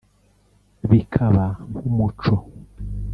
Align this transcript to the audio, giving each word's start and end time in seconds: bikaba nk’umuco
bikaba 0.89 1.45
nk’umuco 1.69 2.35